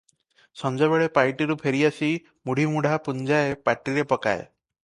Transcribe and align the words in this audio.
ସଞ୍ଜବେଳେ 0.61 1.09
ପାଇଟିରୁ 1.17 1.57
ଫେରିଆସି 1.63 2.09
ମୁଢ଼ିମୁଢ଼ା 2.51 2.97
ପୁଞ୍ଜାଏ 3.09 3.55
ପାଟିରେ 3.69 4.09
ପକାଏ। 4.15 4.43